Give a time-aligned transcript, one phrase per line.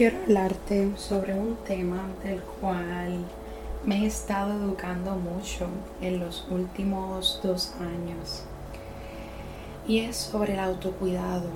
[0.00, 3.22] quiero hablarte sobre un tema del cual
[3.84, 5.66] me he estado educando mucho
[6.00, 8.44] en los últimos dos años
[9.86, 11.50] y es sobre el autocuidado.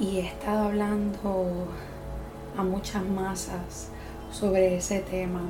[0.00, 1.68] Y he estado hablando
[2.56, 3.90] a muchas masas
[4.32, 5.42] sobre ese tema.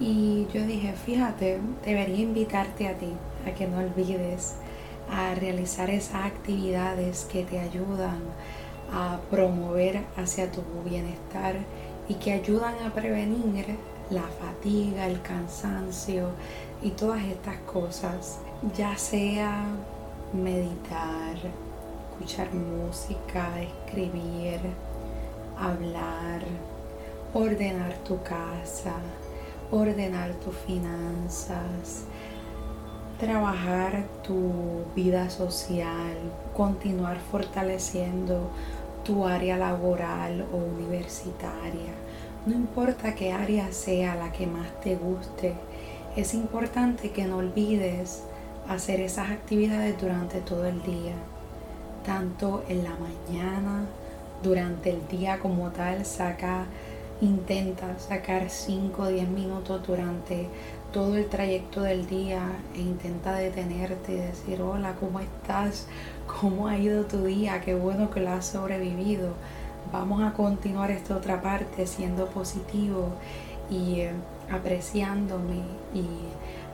[0.00, 3.12] Y yo dije fíjate debería invitarte a ti
[3.46, 4.56] a que no olvides
[5.12, 8.18] a realizar esas actividades que te ayudan
[8.92, 11.56] a promover hacia tu bienestar
[12.08, 13.76] y que ayudan a prevenir
[14.10, 16.30] la fatiga, el cansancio
[16.82, 18.40] y todas estas cosas,
[18.76, 19.64] ya sea
[20.32, 21.36] meditar,
[22.10, 24.60] escuchar música, escribir,
[25.58, 26.42] hablar,
[27.32, 28.94] ordenar tu casa,
[29.70, 32.04] ordenar tus finanzas,
[33.20, 36.16] trabajar tu vida social,
[36.56, 38.50] continuar fortaleciendo
[39.04, 41.92] tu área laboral o universitaria.
[42.46, 45.54] No importa qué área sea la que más te guste,
[46.16, 48.24] es importante que no olvides
[48.68, 51.14] hacer esas actividades durante todo el día,
[52.04, 53.84] tanto en la mañana,
[54.42, 56.64] durante el día como tal, saca,
[57.20, 60.48] intenta sacar 5 o 10 minutos durante
[60.92, 62.42] todo el trayecto del día
[62.74, 65.86] e intenta detenerte y decir, hola, ¿cómo estás?
[66.40, 67.60] ¿Cómo ha ido tu día?
[67.60, 69.34] Qué bueno que lo has sobrevivido.
[69.92, 73.10] Vamos a continuar esta otra parte siendo positivo
[73.70, 74.12] y eh,
[74.50, 75.62] apreciándome
[75.94, 76.06] y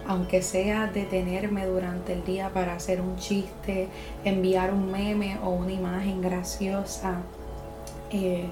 [0.08, 3.88] aunque sea detenerme durante el día para hacer un chiste,
[4.24, 7.22] enviar un meme o una imagen graciosa,
[8.10, 8.46] eh,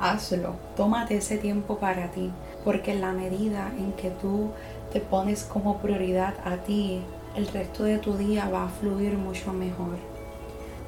[0.00, 2.30] hazlo, tómate ese tiempo para ti,
[2.64, 4.50] porque en la medida en que tú
[4.92, 7.02] te pones como prioridad a ti,
[7.36, 9.98] el resto de tu día va a fluir mucho mejor.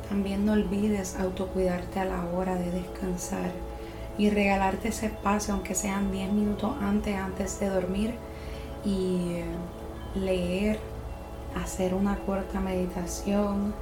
[0.08, 3.50] También no olvides autocuidarte a la hora de descansar
[4.18, 8.14] y regalarte ese espacio, aunque sean 10 minutos antes, antes de dormir,
[8.84, 9.40] y
[10.14, 10.78] leer,
[11.62, 13.74] hacer una corta meditación,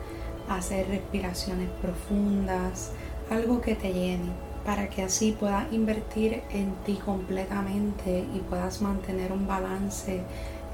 [0.49, 2.93] hacer respiraciones profundas,
[3.31, 9.33] algo que te llene para que así puedas invertir en ti completamente y puedas mantener
[9.33, 10.21] un balance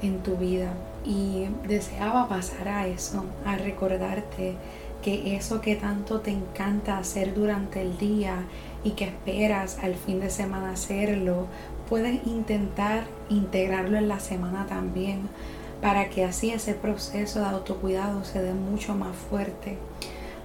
[0.01, 0.73] en tu vida.
[1.05, 4.55] Y deseaba pasar a eso, a recordarte
[5.01, 8.39] que eso que tanto te encanta hacer durante el día
[8.83, 11.47] y que esperas al fin de semana hacerlo,
[11.87, 15.29] puedes intentar integrarlo en la semana también
[15.81, 19.77] para que así ese proceso de autocuidado se dé mucho más fuerte.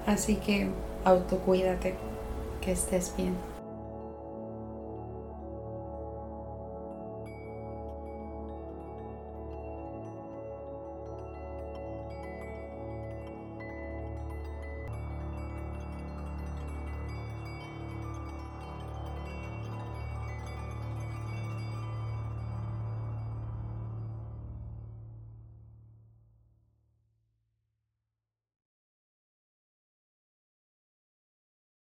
[0.07, 0.69] Así que
[1.05, 1.95] autocuídate
[2.63, 3.52] que estés bien.